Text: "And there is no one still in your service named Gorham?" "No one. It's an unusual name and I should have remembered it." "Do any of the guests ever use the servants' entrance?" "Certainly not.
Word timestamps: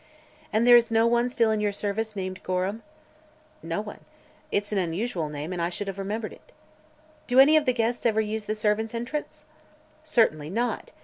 "And 0.51 0.65
there 0.65 0.75
is 0.75 0.89
no 0.89 1.05
one 1.05 1.29
still 1.29 1.51
in 1.51 1.59
your 1.61 1.71
service 1.71 2.15
named 2.15 2.41
Gorham?" 2.41 2.81
"No 3.61 3.81
one. 3.81 3.99
It's 4.51 4.71
an 4.71 4.79
unusual 4.79 5.29
name 5.29 5.53
and 5.53 5.61
I 5.61 5.69
should 5.69 5.87
have 5.87 5.99
remembered 5.99 6.33
it." 6.33 6.53
"Do 7.27 7.39
any 7.39 7.55
of 7.55 7.65
the 7.65 7.71
guests 7.73 8.03
ever 8.07 8.19
use 8.19 8.45
the 8.45 8.55
servants' 8.55 8.95
entrance?" 8.95 9.45
"Certainly 10.03 10.49
not. 10.49 10.91